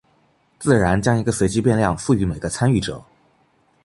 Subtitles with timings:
[0.57, 3.05] 自然将一个随机变量赋予每个参与者。